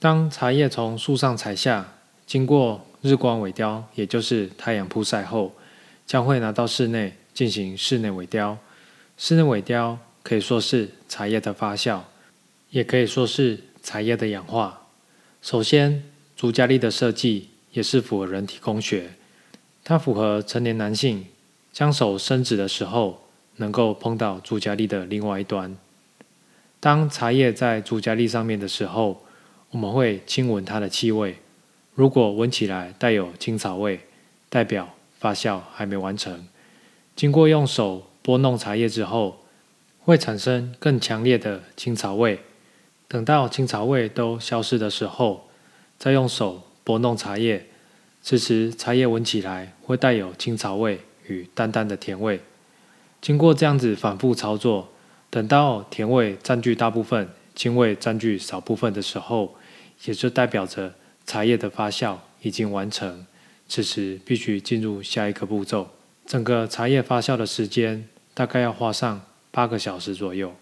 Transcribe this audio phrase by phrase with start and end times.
[0.00, 5.52] 当茶叶从树上采下，经过日光萎凋，也就是太阳曝晒后，
[6.06, 8.56] 将会拿到室内进行室内萎凋。
[9.16, 12.00] 室内萎凋可以说是茶叶的发酵，
[12.70, 14.86] 也可以说是茶叶的氧化。
[15.42, 16.04] 首先，
[16.36, 19.10] 竹荚粒的设计也是符合人体工学，
[19.82, 21.26] 它符合成年男性
[21.72, 23.24] 将手伸直的时候，
[23.56, 25.76] 能够碰到竹荚粒的另外一端。
[26.78, 29.24] 当茶叶在竹荚粒上面的时候，
[29.70, 31.36] 我们会轻闻它的气味。
[31.94, 34.00] 如果闻起来带有青草味，
[34.48, 36.46] 代表发酵还没完成。
[37.14, 39.44] 经过用手拨弄茶叶之后，
[40.00, 42.40] 会产生更强烈的青草味。
[43.06, 45.48] 等到青草味都消失的时候，
[45.98, 47.66] 再用手拨弄茶叶，
[48.22, 52.40] 此时茶叶闻起来会带有青草味与淡淡的甜味。
[53.20, 54.88] 经过这样子反复操作。
[55.30, 59.56] 等到甜味占据大部分，青味占据少部分的时候，
[60.04, 60.94] 也就代表着
[61.26, 63.26] 茶叶的发酵已经完成。
[63.66, 65.88] 此时必须进入下一个步骤，
[66.24, 70.54] 整个茶叶发酵的时间大概要花上八个小时左右。